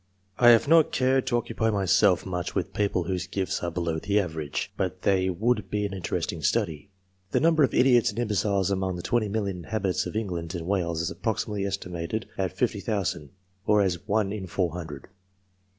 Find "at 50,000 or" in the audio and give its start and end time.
12.35-13.79